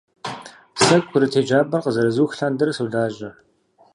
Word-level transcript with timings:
Сэ 0.83 0.97
курыт 1.07 1.33
еджапӀэр 1.41 1.83
къызэрызух 1.83 2.31
лъандэрэ 2.37 2.71
солажьэ. 2.77 3.29